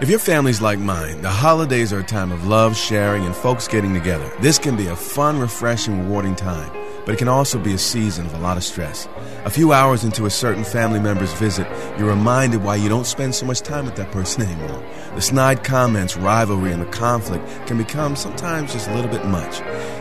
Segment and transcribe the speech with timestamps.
[0.00, 3.68] If your family's like mine, the holidays are a time of love, sharing, and folks
[3.68, 4.32] getting together.
[4.40, 6.72] This can be a fun, refreshing, rewarding time,
[7.04, 9.08] but it can also be a season of a lot of stress.
[9.44, 11.66] A few hours into a certain family member's visit,
[11.98, 14.82] you're reminded why you don't spend so much time with that person anymore.
[15.14, 19.60] The snide comments, rivalry, and the conflict can become sometimes just a little bit much.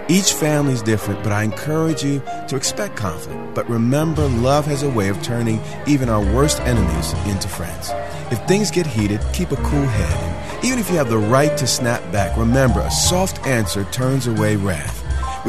[0.09, 3.55] Each family is different, but I encourage you to expect conflict.
[3.55, 7.91] But remember, love has a way of turning even our worst enemies into friends.
[8.31, 10.63] If things get heated, keep a cool head.
[10.63, 14.55] Even if you have the right to snap back, remember a soft answer turns away
[14.55, 14.98] wrath.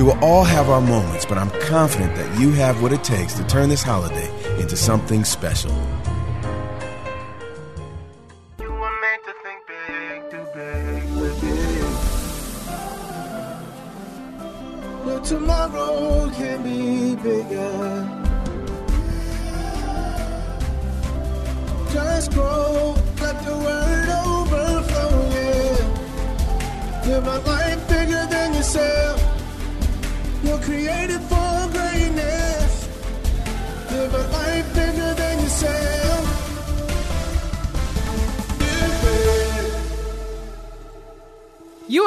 [0.01, 3.35] We will all have our moments, but I'm confident that you have what it takes
[3.35, 5.73] to turn this holiday into something special.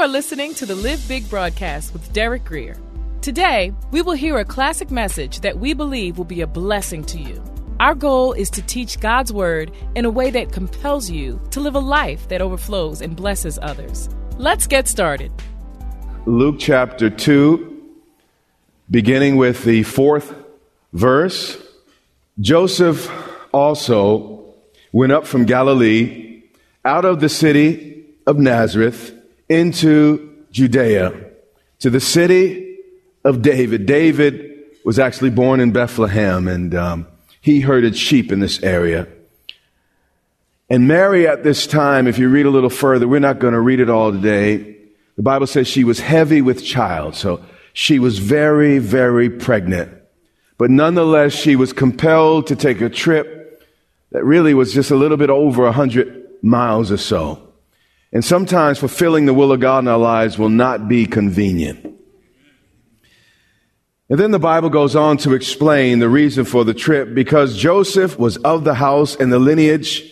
[0.04, 2.76] Are listening to the Live Big broadcast with Derek Greer.
[3.22, 7.18] Today, we will hear a classic message that we believe will be a blessing to
[7.18, 7.42] you.
[7.80, 11.76] Our goal is to teach God's Word in a way that compels you to live
[11.76, 14.10] a life that overflows and blesses others.
[14.38, 15.32] Let's get started.
[16.26, 17.82] Luke chapter 2,
[18.92, 20.36] beginning with the fourth
[20.92, 21.58] verse.
[22.42, 23.10] Joseph
[23.54, 24.54] also
[24.92, 26.44] went up from Galilee
[26.84, 29.13] out of the city of Nazareth
[29.50, 31.32] into Judea
[31.80, 32.78] to the city
[33.24, 33.86] of David.
[33.86, 37.08] David was actually born in Bethlehem and um,
[37.42, 39.08] he herded sheep in this area.
[40.70, 43.60] And Mary at this time, if you read a little further, we're not going to
[43.60, 44.78] read it all today.
[45.18, 47.16] The Bible says she was heavy with child.
[47.16, 47.44] So
[47.74, 49.92] she was very, very pregnant.
[50.58, 53.44] But nonetheless, she was compelled to take a trip
[54.12, 57.53] that really was just a little bit over a hundred miles or so.
[58.14, 61.84] And sometimes fulfilling the will of God in our lives will not be convenient.
[64.08, 68.20] And then the Bible goes on to explain the reason for the trip because Joseph
[68.20, 70.04] was of the house and the lineage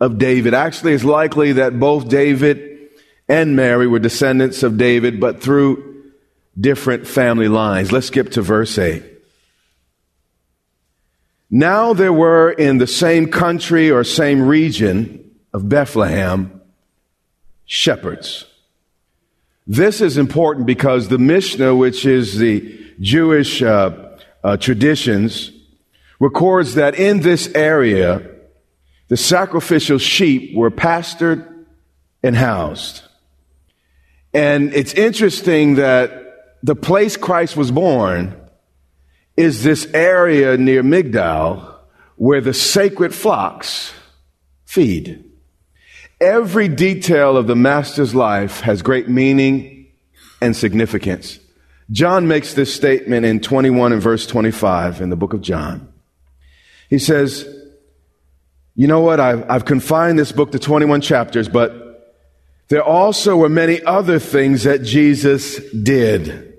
[0.00, 0.54] of David.
[0.54, 2.88] Actually, it's likely that both David
[3.28, 6.04] and Mary were descendants of David, but through
[6.58, 7.92] different family lines.
[7.92, 9.02] Let's skip to verse 8.
[11.50, 16.61] Now there were in the same country or same region of Bethlehem
[17.72, 18.44] shepherds.
[19.66, 24.10] This is important because the Mishnah, which is the Jewish uh,
[24.44, 25.50] uh, traditions,
[26.20, 28.28] records that in this area,
[29.08, 31.66] the sacrificial sheep were pastured
[32.22, 33.04] and housed.
[34.34, 38.38] And it's interesting that the place Christ was born
[39.34, 41.74] is this area near Migdal
[42.16, 43.94] where the sacred flocks
[44.66, 45.31] feed.
[46.22, 49.88] Every detail of the master's life has great meaning
[50.40, 51.40] and significance.
[51.90, 55.92] John makes this statement in 21 and verse 25 in the book of John.
[56.88, 57.44] He says,
[58.76, 59.18] you know what?
[59.18, 61.82] I've, I've confined this book to 21 chapters, but
[62.68, 66.54] there also were many other things that Jesus did.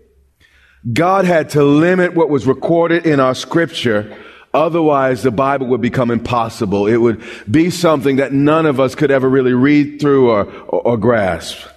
[0.92, 4.16] God had to limit what was recorded in our scripture.
[4.54, 6.86] Otherwise, the Bible would become impossible.
[6.86, 10.82] It would be something that none of us could ever really read through or, or,
[10.82, 11.68] or grasp.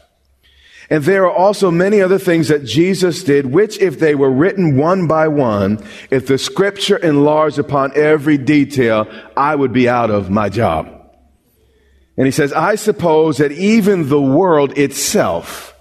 [0.88, 4.76] And there are also many other things that Jesus did, which if they were written
[4.76, 10.31] one by one, if the scripture enlarged upon every detail, I would be out of
[10.31, 10.93] my job.
[12.17, 15.75] And he says, I suppose that even the world itself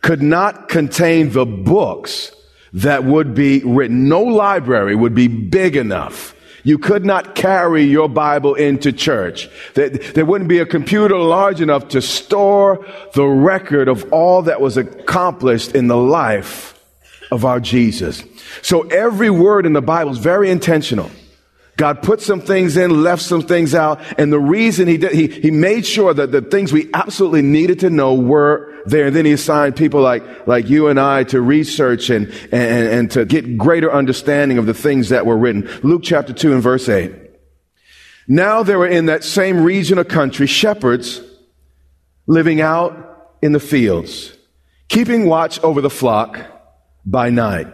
[0.00, 2.32] could not contain the books
[2.72, 4.08] that would be written.
[4.08, 6.35] No library would be big enough
[6.66, 9.48] you could not carry your Bible into church.
[9.74, 12.84] There wouldn't be a computer large enough to store
[13.14, 16.76] the record of all that was accomplished in the life
[17.30, 18.24] of our Jesus.
[18.62, 21.08] So every word in the Bible is very intentional.
[21.76, 25.28] God put some things in, left some things out, and the reason he did, he,
[25.28, 29.06] he made sure that the things we absolutely needed to know were there.
[29.06, 33.10] And then he assigned people like, like you and I to research and, and, and
[33.12, 35.68] to get greater understanding of the things that were written.
[35.82, 37.12] Luke chapter 2 and verse 8.
[38.28, 41.20] Now there were in that same region of country shepherds
[42.26, 44.36] living out in the fields,
[44.88, 46.40] keeping watch over the flock
[47.04, 47.68] by night.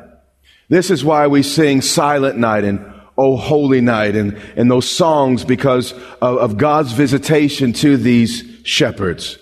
[0.69, 5.45] This is why we sing Silent Night and O Holy Night and, and those songs
[5.45, 9.39] because of, of God's visitation to these shepherds.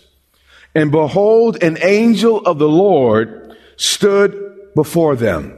[0.74, 5.56] And behold, an angel of the Lord stood before them.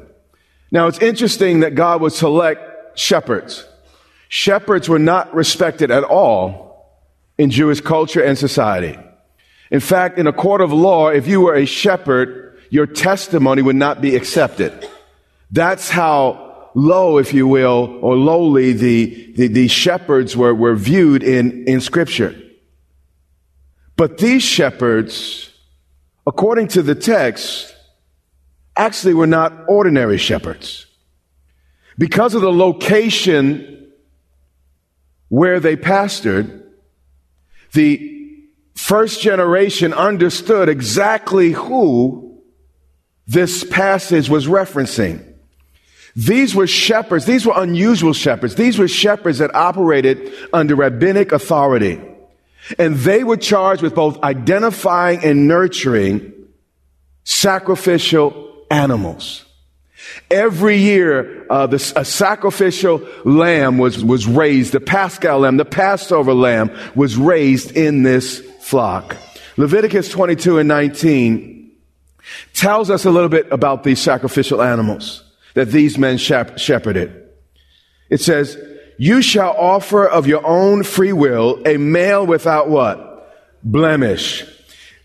[0.70, 3.67] Now it's interesting that God would select shepherds.
[4.29, 7.03] Shepherds were not respected at all
[7.37, 8.99] in Jewish culture and society.
[9.70, 13.76] In fact, in a court of law, if you were a shepherd, your testimony would
[13.76, 14.88] not be accepted.
[15.50, 21.23] That's how low, if you will, or lowly the, the, the shepherds were, were viewed
[21.23, 22.35] in, in scripture.
[23.96, 25.50] But these shepherds,
[26.26, 27.74] according to the text,
[28.76, 30.86] actually were not ordinary shepherds.
[31.98, 33.92] Because of the location
[35.28, 36.62] where they pastored,
[37.72, 38.12] the
[38.74, 42.40] first generation understood exactly who
[43.26, 45.26] this passage was referencing.
[46.14, 47.24] These were shepherds.
[47.24, 48.54] These were unusual shepherds.
[48.54, 52.00] These were shepherds that operated under rabbinic authority.
[52.79, 56.32] And they were charged with both identifying and nurturing
[57.25, 59.44] sacrificial animals.
[60.31, 64.73] Every year, uh, a sacrificial lamb was, was raised.
[64.73, 69.17] The Paschal lamb, the Passover lamb was raised in this flock.
[69.56, 71.70] Leviticus 22 and 19
[72.55, 75.23] tells us a little bit about these sacrificial animals
[75.55, 77.29] that these men shepherded.
[78.09, 78.56] It says,
[78.98, 83.30] you shall offer of your own free will a male without what?
[83.62, 84.44] Blemish.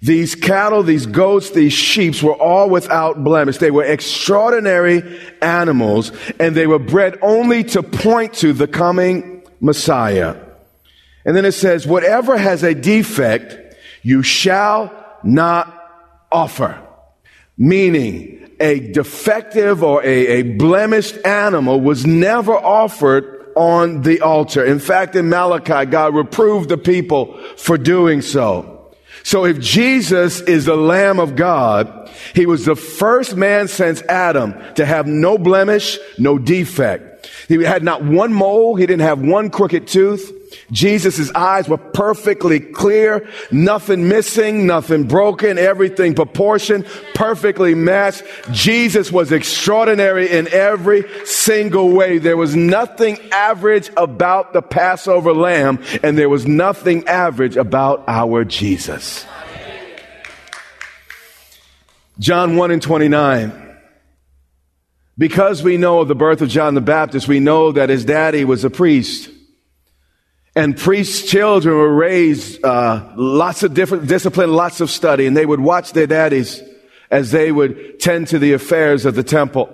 [0.02, 3.58] These cattle, these goats, these sheep were all without blemish.
[3.58, 10.38] They were extraordinary animals and they were bred only to point to the coming Messiah.
[11.26, 14.94] And then it says, whatever has a defect, you shall
[15.24, 15.74] not
[16.32, 16.82] offer.
[17.58, 24.64] Meaning, a defective or a, a blemished animal was never offered on the altar.
[24.64, 28.74] In fact, in Malachi, God reproved the people for doing so.
[29.24, 34.56] So if Jesus is the Lamb of God, he was the first man since Adam
[34.76, 37.28] to have no blemish, no defect.
[37.48, 38.76] He had not one mole.
[38.76, 40.32] He didn't have one crooked tooth.
[40.72, 48.24] Jesus' eyes were perfectly clear, nothing missing, nothing broken, everything proportioned, perfectly matched.
[48.52, 52.18] Jesus was extraordinary in every single way.
[52.18, 58.44] There was nothing average about the Passover lamb, and there was nothing average about our
[58.44, 59.26] Jesus.
[62.20, 63.64] John 1 and 29.
[65.18, 68.46] Because we know of the birth of John the Baptist, we know that his daddy
[68.46, 69.30] was a priest.
[70.58, 75.46] And priests' children were raised uh, lots of different discipline, lots of study, and they
[75.46, 76.64] would watch their daddies
[77.12, 79.70] as they would tend to the affairs of the temple.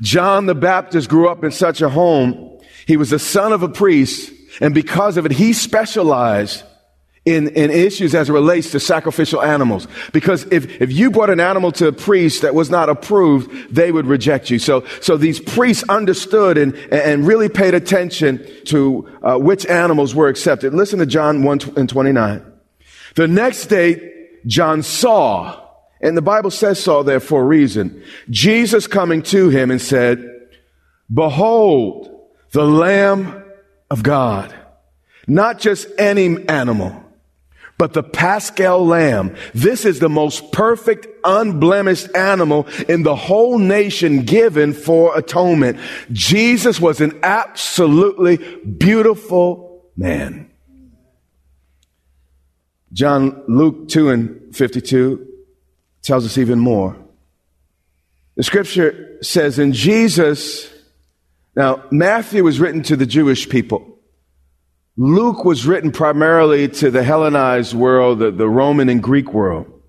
[0.00, 2.60] John the Baptist grew up in such a home.
[2.86, 6.62] He was the son of a priest, and because of it, he specialized
[7.30, 9.86] in, in issues as it relates to sacrificial animals.
[10.12, 13.92] Because if, if you brought an animal to a priest that was not approved, they
[13.92, 14.58] would reject you.
[14.58, 20.28] So, so these priests understood and, and really paid attention to uh, which animals were
[20.28, 20.74] accepted.
[20.74, 22.44] Listen to John 1 and 29.
[23.16, 25.60] The next day, John saw,
[26.00, 30.26] and the Bible says saw there for a reason, Jesus coming to him and said,
[31.12, 32.08] Behold,
[32.52, 33.44] the Lamb
[33.90, 34.54] of God.
[35.26, 37.04] Not just any animal
[37.80, 39.34] but the Paschal lamb.
[39.54, 45.80] This is the most perfect, unblemished animal in the whole nation given for atonement.
[46.12, 50.50] Jesus was an absolutely beautiful man.
[52.92, 55.26] John, Luke 2 and 52
[56.02, 56.98] tells us even more.
[58.34, 60.70] The scripture says in Jesus,
[61.56, 63.99] now Matthew was written to the Jewish people.
[65.02, 69.80] Luke was written primarily to the Hellenized world, the, the Roman and Greek world.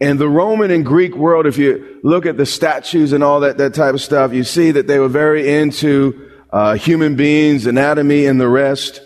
[0.00, 3.58] And the Roman and Greek world, if you look at the statues and all that,
[3.58, 8.26] that type of stuff, you see that they were very into uh, human beings, anatomy,
[8.26, 9.00] and the rest.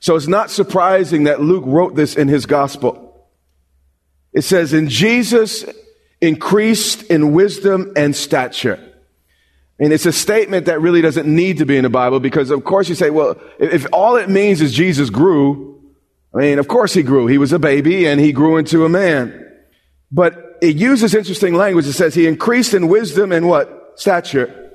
[0.00, 3.28] So it's not surprising that Luke wrote this in his gospel.
[4.32, 5.66] It says, "In Jesus
[6.20, 8.80] increased in wisdom and stature.
[9.78, 12.64] And it's a statement that really doesn't need to be in the Bible because, of
[12.64, 15.80] course, you say, well, if all it means is Jesus grew,
[16.34, 17.26] I mean, of course he grew.
[17.26, 19.46] He was a baby and he grew into a man.
[20.10, 21.86] But it uses interesting language.
[21.86, 23.92] It says he increased in wisdom and what?
[23.96, 24.72] Stature.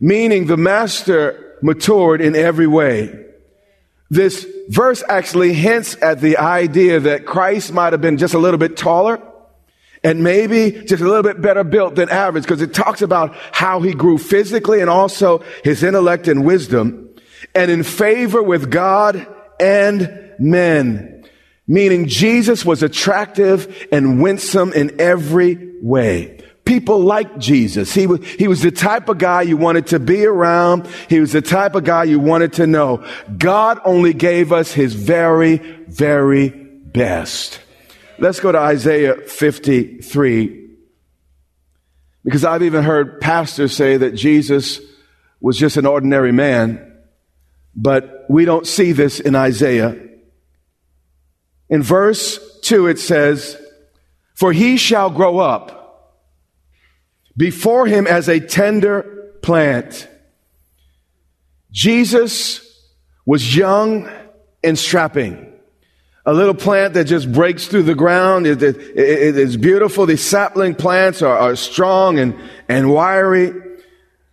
[0.00, 3.26] Meaning the master matured in every way.
[4.10, 8.58] This verse actually hints at the idea that Christ might have been just a little
[8.58, 9.22] bit taller
[10.02, 13.80] and maybe just a little bit better built than average because it talks about how
[13.80, 17.10] he grew physically and also his intellect and wisdom
[17.54, 19.26] and in favor with God
[19.58, 21.24] and men.
[21.66, 26.38] Meaning Jesus was attractive and winsome in every way.
[26.64, 27.92] People liked Jesus.
[27.92, 30.86] He was, he was the type of guy you wanted to be around.
[31.08, 33.04] He was the type of guy you wanted to know.
[33.36, 37.59] God only gave us his very, very best.
[38.20, 40.68] Let's go to Isaiah 53.
[42.22, 44.78] Because I've even heard pastors say that Jesus
[45.40, 46.98] was just an ordinary man,
[47.74, 49.96] but we don't see this in Isaiah.
[51.70, 53.56] In verse 2, it says,
[54.34, 56.28] For he shall grow up
[57.38, 60.06] before him as a tender plant.
[61.72, 62.84] Jesus
[63.24, 64.10] was young
[64.62, 65.50] and strapping
[66.26, 68.46] a little plant that just breaks through the ground.
[68.46, 70.06] It, it, it is beautiful.
[70.06, 73.54] These sapling plants are, are strong and, and wiry.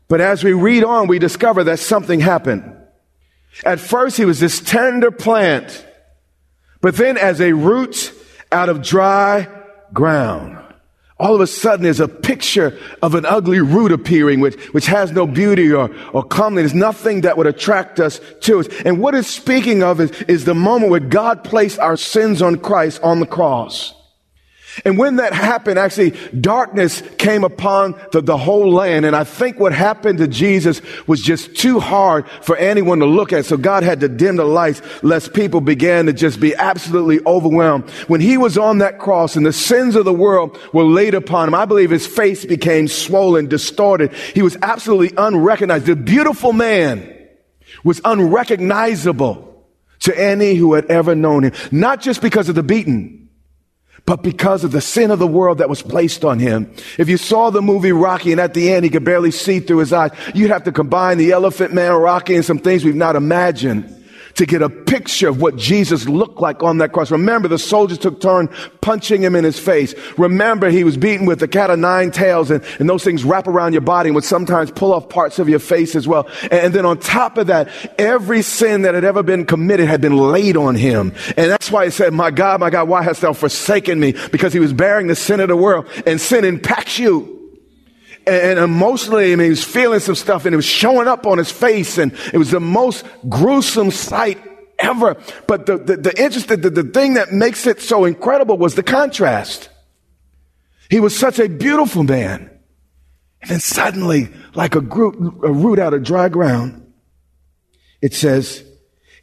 [0.08, 2.76] But as we read on, we discover that something happened.
[3.66, 5.86] At first, he was this tender plant,
[6.82, 8.14] but then as a root
[8.52, 9.48] out of dry
[9.94, 10.57] ground
[11.20, 15.12] all of a sudden there's a picture of an ugly root appearing, which, which has
[15.12, 18.86] no beauty or, or comeliness, nothing that would attract us to it.
[18.86, 22.58] And what it's speaking of is, is the moment where God placed our sins on
[22.58, 23.94] Christ on the cross.
[24.86, 29.06] And when that happened, actually, darkness came upon the, the, whole land.
[29.06, 33.34] And I think what happened to Jesus was just too hard for anyone to look
[33.34, 33.46] at.
[33.46, 37.90] So God had to dim the lights lest people began to just be absolutely overwhelmed.
[38.08, 41.48] When he was on that cross and the sins of the world were laid upon
[41.48, 44.14] him, I believe his face became swollen, distorted.
[44.14, 45.86] He was absolutely unrecognized.
[45.88, 47.16] The beautiful man
[47.84, 49.66] was unrecognizable
[50.00, 51.54] to any who had ever known him.
[51.72, 53.27] Not just because of the beating
[54.08, 56.74] but because of the sin of the world that was placed on him.
[56.98, 59.80] If you saw the movie Rocky and at the end he could barely see through
[59.80, 63.18] his eyes, you'd have to combine the elephant man Rocky and some things we've not
[63.18, 63.94] imagined
[64.38, 67.12] to get a picture of what Jesus looked like on that cross.
[67.12, 68.50] Remember, the soldiers took turn
[68.82, 69.94] punching him in his face.
[70.18, 73.48] Remember, he was beaten with the cat of nine tails and, and those things wrap
[73.48, 76.30] around your body and would sometimes pull off parts of your face as well.
[76.44, 80.02] And, and then on top of that, every sin that had ever been committed had
[80.02, 81.14] been laid on him.
[81.36, 84.14] And that's why he said, my God, my God, why hast thou forsaken me?
[84.32, 87.37] Because he was bearing the sin of the world and sin impacts you
[88.28, 91.98] and emotionally, he was feeling some stuff and it was showing up on his face
[91.98, 94.38] and it was the most gruesome sight
[94.80, 95.16] ever.
[95.48, 98.84] But the, the, the interesting, the, the thing that makes it so incredible was the
[98.84, 99.70] contrast.
[100.90, 102.50] He was such a beautiful man.
[103.42, 106.92] And then suddenly, like a, group, a root out of dry ground,
[108.02, 108.64] it says,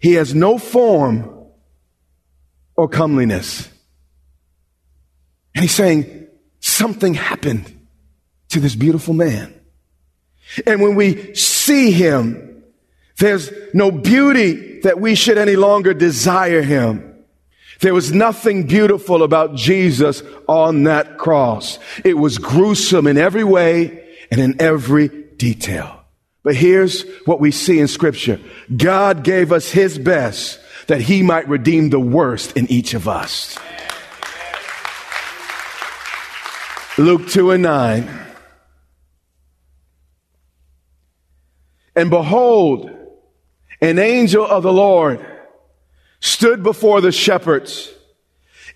[0.01, 1.49] he has no form
[2.77, 3.69] or comeliness.
[5.55, 6.29] And he's saying,
[6.61, 7.74] something happened
[8.55, 9.53] to this beautiful man.
[10.67, 12.65] And when we see him,
[13.19, 17.25] there's no beauty that we should any longer desire him.
[17.81, 21.79] There was nothing beautiful about Jesus on that cross.
[22.05, 26.05] It was gruesome in every way and in every detail.
[26.45, 28.41] But here's what we see in scripture.
[28.75, 33.59] God gave us his best that he might redeem the worst in each of us.
[36.97, 38.21] Luke 2 and 9.
[41.97, 42.91] And behold,
[43.81, 45.25] an angel of the Lord
[46.21, 47.93] stood before the shepherds,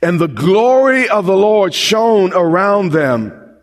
[0.03, 3.57] and the glory of the Lord shone around them,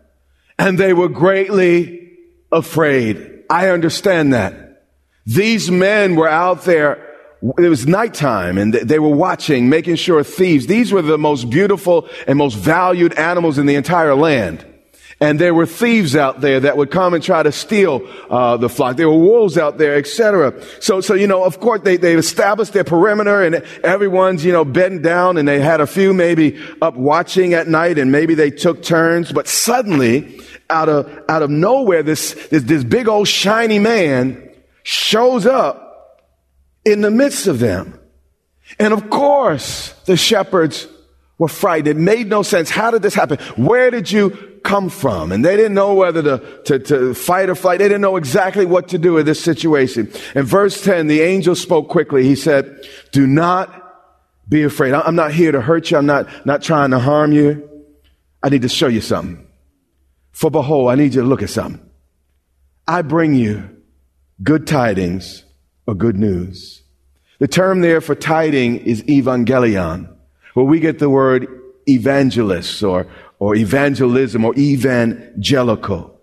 [0.58, 2.12] and they were greatly
[2.52, 3.44] afraid.
[3.48, 4.84] I understand that.
[5.24, 7.06] These men were out there
[7.58, 12.08] it was nighttime and they were watching, making sure thieves, these were the most beautiful
[12.26, 14.64] and most valued animals in the entire land.
[15.18, 18.68] And there were thieves out there that would come and try to steal uh, the
[18.68, 18.96] flock.
[18.96, 20.62] There were wolves out there, etc.
[20.80, 24.64] So, so you know, of course, they they established their perimeter, and everyone's you know
[24.64, 28.50] bent down, and they had a few maybe up watching at night, and maybe they
[28.50, 29.32] took turns.
[29.32, 34.50] But suddenly, out of out of nowhere, this this, this big old shiny man
[34.82, 36.28] shows up
[36.84, 37.98] in the midst of them,
[38.78, 40.88] and of course, the shepherds
[41.38, 41.88] were frightened.
[41.88, 42.68] It made no sense.
[42.68, 43.38] How did this happen?
[43.56, 45.32] Where did you come from.
[45.32, 47.78] And they didn't know whether to, to, to fight or flight.
[47.78, 50.12] They didn't know exactly what to do in this situation.
[50.34, 52.24] In verse 10, the angel spoke quickly.
[52.24, 53.72] He said, do not
[54.48, 54.92] be afraid.
[54.92, 55.96] I'm not here to hurt you.
[55.96, 57.68] I'm not, not trying to harm you.
[58.42, 59.46] I need to show you something.
[60.32, 61.82] For behold, I need you to look at something.
[62.86, 63.68] I bring you
[64.42, 65.44] good tidings
[65.86, 66.82] or good news.
[67.38, 70.14] The term there for tiding is evangelion,
[70.54, 71.48] where we get the word
[71.88, 73.06] evangelist or,
[73.38, 76.18] or evangelism or evangelical.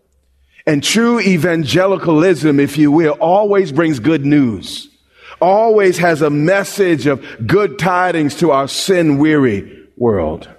[0.65, 4.89] And true evangelicalism, if you will, always brings good news,
[5.41, 10.49] always has a message of good tidings to our sin weary world.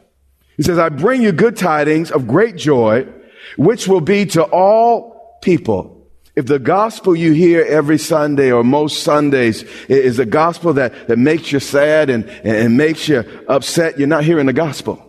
[0.56, 3.08] He says, I bring you good tidings of great joy,
[3.56, 5.90] which will be to all people.
[6.36, 11.16] If the gospel you hear every Sunday or most Sundays is a gospel that, that
[11.16, 15.03] makes you sad and, and makes you upset, you're not hearing the gospel.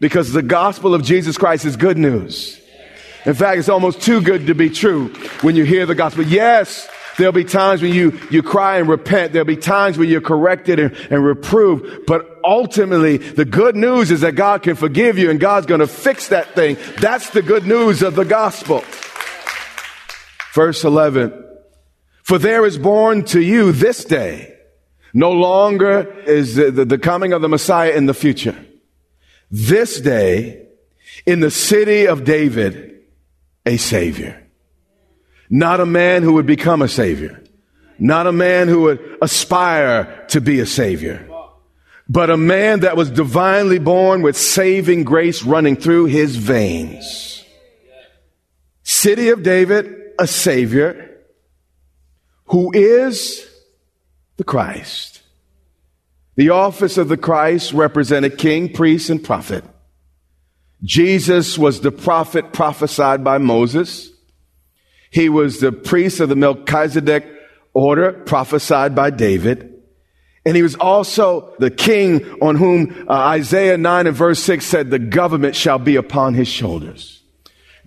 [0.00, 2.60] Because the gospel of Jesus Christ is good news.
[3.26, 6.24] In fact, it's almost too good to be true when you hear the gospel.
[6.24, 6.88] Yes,
[7.18, 9.34] there'll be times when you, you cry and repent.
[9.34, 12.06] There'll be times when you're corrected and, and reproved.
[12.06, 15.86] But ultimately, the good news is that God can forgive you and God's going to
[15.86, 16.78] fix that thing.
[16.98, 18.82] That's the good news of the gospel.
[20.54, 21.46] Verse 11.
[22.22, 24.56] For there is born to you this day.
[25.12, 28.56] No longer is the, the, the coming of the Messiah in the future.
[29.50, 30.66] This day,
[31.26, 33.02] in the city of David,
[33.66, 34.46] a savior.
[35.48, 37.42] Not a man who would become a savior.
[37.98, 41.26] Not a man who would aspire to be a savior.
[42.08, 47.44] But a man that was divinely born with saving grace running through his veins.
[48.82, 51.10] City of David, a Savior
[52.46, 53.48] who is
[54.36, 55.19] the Christ.
[56.40, 59.62] The office of the Christ represented king, priest, and prophet.
[60.82, 64.10] Jesus was the prophet prophesied by Moses.
[65.10, 67.26] He was the priest of the Melchizedek
[67.74, 69.82] order prophesied by David.
[70.46, 74.88] And he was also the king on whom uh, Isaiah 9 and verse 6 said,
[74.88, 77.22] the government shall be upon his shoulders.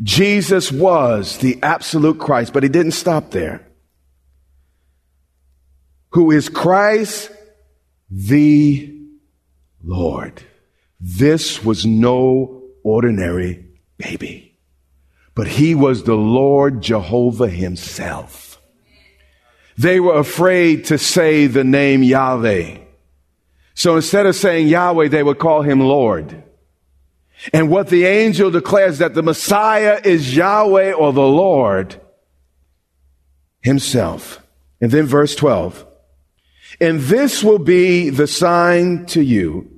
[0.04, 3.66] Jesus was the absolute Christ, but he didn't stop there.
[6.10, 7.32] Who is Christ
[8.16, 8.94] the
[9.84, 10.44] Lord.
[11.00, 13.66] This was no ordinary
[13.98, 14.60] baby,
[15.34, 18.62] but he was the Lord Jehovah himself.
[19.78, 22.78] They were afraid to say the name Yahweh.
[23.74, 26.44] So instead of saying Yahweh, they would call him Lord.
[27.52, 32.00] And what the angel declares that the Messiah is Yahweh or the Lord
[33.62, 34.46] himself.
[34.80, 35.88] And then verse 12.
[36.84, 39.72] And this will be the sign to you.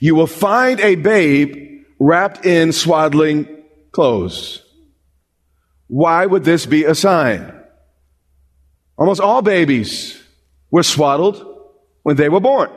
[0.00, 3.46] You will find a babe wrapped in swaddling
[3.92, 4.62] clothes.
[5.88, 7.52] Why would this be a sign?
[8.96, 10.18] Almost all babies
[10.70, 11.44] were swaddled
[12.02, 12.70] when they were born.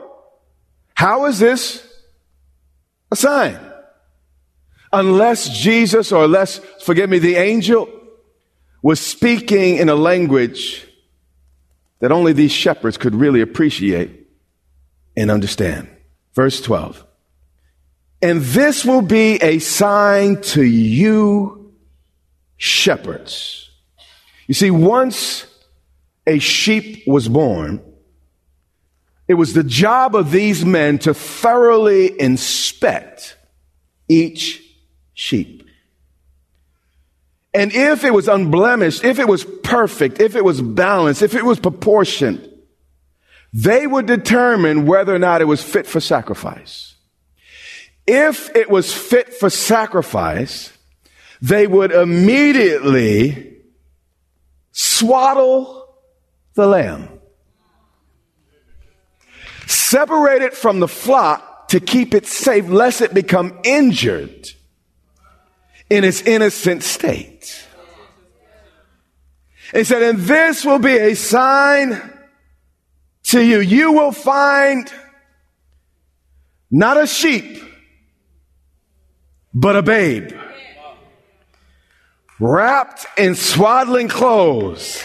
[0.92, 1.82] How is this
[3.10, 3.58] a sign.
[4.92, 7.88] Unless Jesus, or unless, forgive me, the angel
[8.82, 10.84] was speaking in a language
[12.00, 14.28] that only these shepherds could really appreciate
[15.16, 15.88] and understand.
[16.34, 17.04] Verse 12.
[18.20, 21.72] And this will be a sign to you
[22.56, 23.70] shepherds.
[24.46, 25.46] You see, once
[26.26, 27.82] a sheep was born,
[29.28, 33.36] it was the job of these men to thoroughly inspect
[34.08, 34.62] each
[35.14, 35.67] sheep.
[37.58, 41.44] And if it was unblemished, if it was perfect, if it was balanced, if it
[41.44, 42.48] was proportioned,
[43.52, 46.94] they would determine whether or not it was fit for sacrifice.
[48.06, 50.72] If it was fit for sacrifice,
[51.42, 53.56] they would immediately
[54.70, 55.96] swaddle
[56.54, 57.08] the lamb
[59.66, 64.52] separate it from the flock to keep it safe, lest it become injured
[65.90, 67.66] in its innocent state.
[69.72, 72.00] He said, and this will be a sign
[73.24, 73.60] to you.
[73.60, 74.90] You will find
[76.70, 77.62] not a sheep,
[79.52, 80.32] but a babe
[82.40, 85.02] wrapped in swaddling clothes,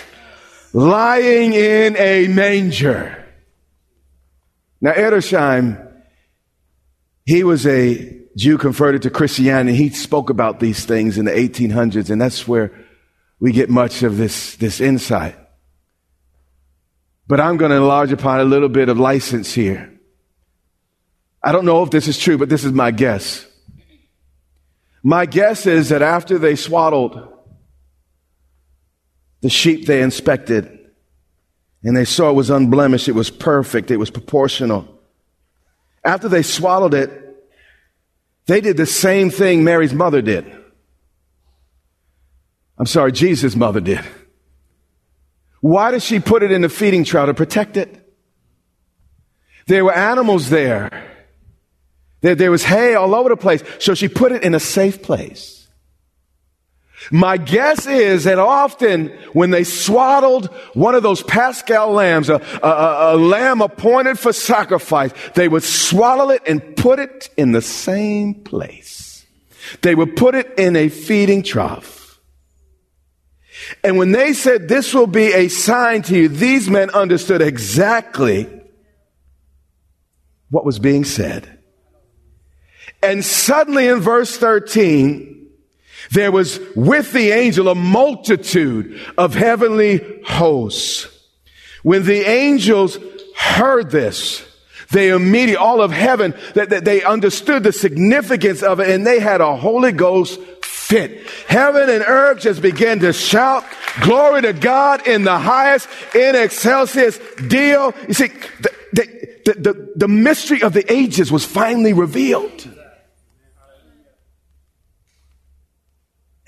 [0.72, 3.26] lying in a manger.
[4.80, 5.92] Now, Edersheim,
[7.26, 9.78] he was a Jew converted to Christianity.
[9.78, 12.72] He spoke about these things in the 1800s, and that's where
[13.40, 15.36] we get much of this, this insight.
[17.28, 19.92] But I'm going to enlarge upon a little bit of license here.
[21.42, 23.46] I don't know if this is true, but this is my guess.
[25.04, 27.30] My guess is that after they swaddled
[29.42, 30.80] the sheep they inspected
[31.84, 34.88] and they saw it was unblemished, it was perfect, it was proportional.
[36.06, 37.23] After they swallowed it,
[38.46, 40.46] they did the same thing Mary's mother did.
[42.78, 44.02] I'm sorry, Jesus' mother did.
[45.62, 48.00] Why did she put it in the feeding trough to protect it?
[49.68, 51.10] There were animals there.
[52.22, 53.64] There, there was hay all over the place.
[53.80, 55.63] So she put it in a safe place.
[57.12, 63.16] My guess is that often when they swaddled one of those Paschal lambs, a, a,
[63.16, 68.36] a, lamb appointed for sacrifice, they would swaddle it and put it in the same
[68.36, 69.26] place.
[69.82, 72.20] They would put it in a feeding trough.
[73.84, 78.50] And when they said this will be a sign to you, these men understood exactly
[80.50, 81.60] what was being said.
[83.02, 85.43] And suddenly in verse 13,
[86.12, 91.08] there was with the angel a multitude of heavenly hosts.
[91.84, 92.98] When the angels
[93.36, 94.46] heard this,
[94.92, 99.20] they immediately, all of heaven, that, that they understood the significance of it and they
[99.20, 101.28] had a Holy Ghost fit.
[101.48, 103.66] Heaven and earth just began to shout,
[104.02, 107.94] glory to God in the highest, in excelsis Deo.
[108.08, 108.28] You see,
[108.62, 112.70] the, the, the, the mystery of the ages was finally revealed.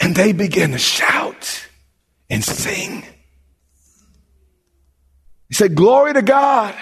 [0.05, 1.67] And they began to shout
[2.29, 3.03] and sing.
[5.47, 6.75] He said, Glory to God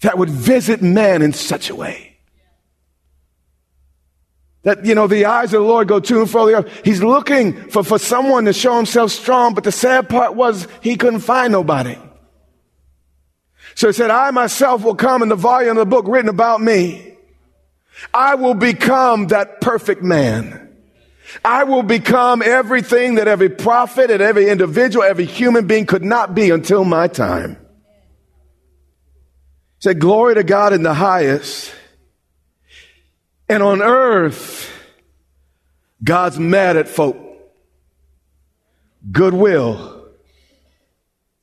[0.00, 2.16] that would visit man in such a way.
[4.62, 6.80] That, you know, the eyes of the Lord go to and fro the earth.
[6.86, 10.96] He's looking for, for someone to show himself strong, but the sad part was he
[10.96, 11.98] couldn't find nobody.
[13.74, 16.62] So he said, I myself will come in the volume of the book written about
[16.62, 17.18] me.
[18.14, 20.65] I will become that perfect man
[21.44, 26.34] I will become everything that every prophet and every individual, every human being could not
[26.34, 27.58] be until my time.
[29.78, 31.72] Say, glory to God in the highest.
[33.48, 34.70] And on earth,
[36.02, 37.16] God's mad at folk.
[39.10, 40.08] Goodwill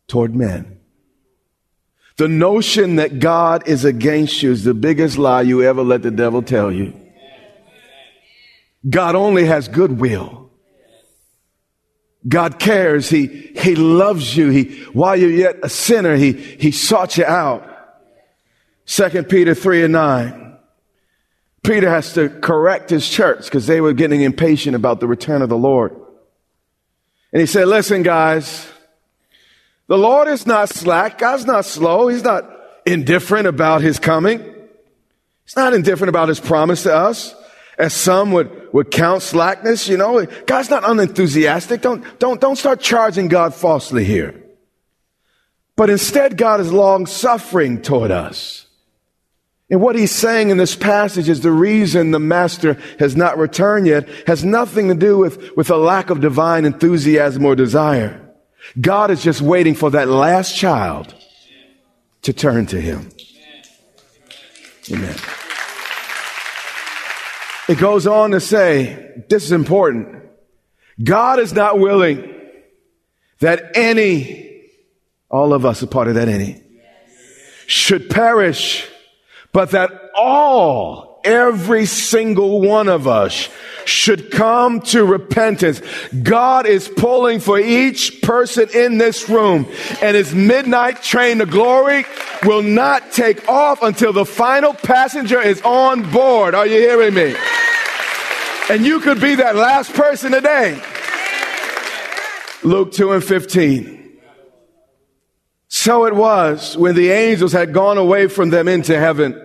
[0.08, 0.80] toward men.
[2.18, 6.12] The notion that God is against you is the biggest lie you ever let the
[6.12, 6.94] devil tell you.
[8.88, 10.52] God only has goodwill.
[12.28, 13.10] God cares.
[13.10, 14.50] He, he loves you.
[14.50, 17.70] He, while you're yet a sinner, he, he sought you out.
[18.86, 20.58] Second Peter 3 and 9.
[21.64, 25.50] Peter has to correct his church because they were getting impatient about the return of
[25.50, 25.96] the Lord.
[27.32, 28.70] And he said, listen, guys,
[29.88, 31.18] the Lord is not slack.
[31.18, 32.10] God's not slow.
[32.10, 32.44] He's not
[32.86, 34.40] indifferent about his coming.
[35.46, 37.34] He's not indifferent about his promise to us
[37.78, 40.26] as some would, would count slackness, you know.
[40.46, 41.82] God's not unenthusiastic.
[41.82, 44.44] Don't, don't, don't start charging God falsely here.
[45.76, 48.66] But instead, God is long suffering toward us.
[49.70, 53.88] And what he's saying in this passage is the reason the master has not returned
[53.88, 58.20] yet has nothing to do with, with a lack of divine enthusiasm or desire.
[58.80, 61.14] God is just waiting for that last child
[62.24, 63.10] to turn to him.
[64.92, 65.16] Amen.
[67.68, 70.24] It goes on to say, this is important.
[71.02, 72.30] God is not willing
[73.40, 74.70] that any,
[75.30, 76.62] all of us are part of that any,
[77.66, 78.88] should perish,
[79.52, 83.50] but that all, every single one of us
[83.86, 85.82] should come to repentance.
[86.22, 89.68] God is pulling for each person in this room
[90.02, 92.06] and his midnight train to glory
[92.44, 96.56] will not take off until the final passenger is on board.
[96.56, 97.36] Are you hearing me?
[98.70, 100.82] And you could be that last person today.
[102.64, 104.20] Luke 2 and 15.
[105.68, 109.43] So it was when the angels had gone away from them into heaven.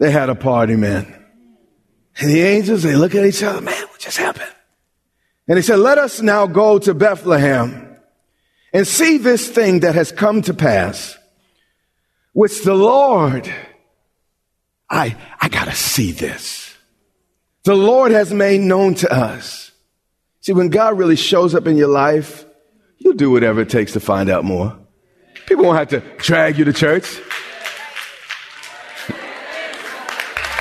[0.00, 1.14] They had a party, man.
[2.18, 4.50] And the angels, they look at each other, man, what just happened?
[5.46, 7.98] And he said, let us now go to Bethlehem
[8.72, 11.18] and see this thing that has come to pass,
[12.32, 13.52] which the Lord,
[14.88, 16.74] I, I gotta see this.
[17.64, 19.70] The Lord has made known to us.
[20.40, 22.46] See, when God really shows up in your life,
[22.96, 24.78] you'll do whatever it takes to find out more.
[25.46, 27.20] People won't have to drag you to church.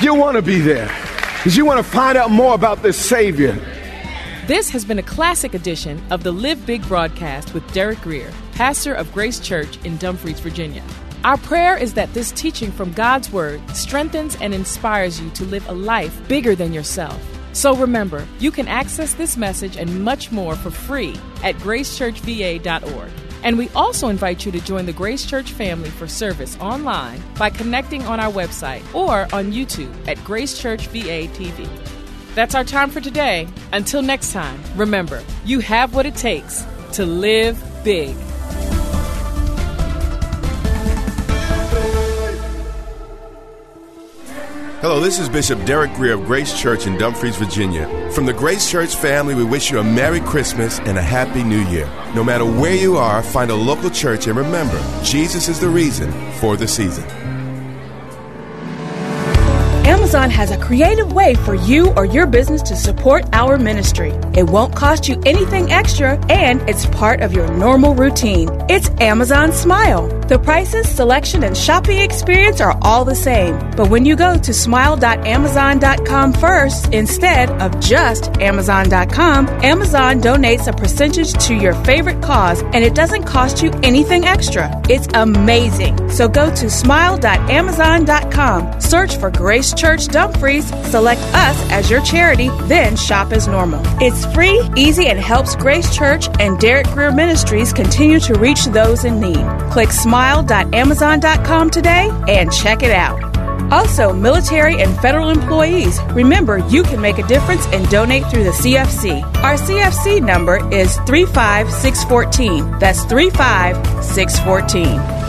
[0.01, 0.87] You want to be there
[1.35, 3.53] because you want to find out more about this Savior.
[4.47, 8.93] This has been a classic edition of the Live Big broadcast with Derek Greer, pastor
[8.93, 10.83] of Grace Church in Dumfries, Virginia.
[11.25, 15.67] Our prayer is that this teaching from God's Word strengthens and inspires you to live
[15.67, 17.21] a life bigger than yourself
[17.53, 23.09] So remember, you can access this message and much more for free at gracechurchva.org.
[23.43, 27.49] And we also invite you to join the Grace Church family for service online by
[27.49, 31.67] connecting on our website or on YouTube at Grace Church VA TV.
[32.35, 33.47] That's our time for today.
[33.73, 38.15] Until next time, remember, you have what it takes to live big.
[44.81, 47.85] Hello, this is Bishop Derek Greer of Grace Church in Dumfries, Virginia.
[48.11, 51.59] From the Grace Church family, we wish you a Merry Christmas and a Happy New
[51.63, 51.85] Year.
[52.15, 56.13] No matter where you are, find a local church and remember, Jesus is the reason
[56.35, 57.03] for the season.
[59.85, 64.11] Amazon has a creative way for you or your business to support our ministry.
[64.33, 68.47] It won't cost you anything extra and it's part of your normal routine.
[68.69, 70.18] It's Amazon Smile.
[70.29, 73.57] The prices, selection, and shopping experience are all the same.
[73.75, 81.33] But when you go to smile.amazon.com first instead of just amazon.com, Amazon donates a percentage
[81.47, 84.69] to your favorite cause and it doesn't cost you anything extra.
[84.87, 86.11] It's amazing.
[86.11, 92.95] So go to smile.amazon.com, search for Grace Church Dumfries, select us as your charity, then
[92.95, 93.81] shop as normal.
[93.99, 99.05] It's free, easy, and helps Grace Church and Derek Greer Ministries continue to reach those
[99.05, 99.43] in need.
[99.71, 103.23] Click smile.amazon.com today and check it out.
[103.71, 108.49] Also, military and federal employees, remember you can make a difference and donate through the
[108.49, 109.23] CFC.
[109.43, 112.79] Our CFC number is 35614.
[112.79, 115.28] That's 35614.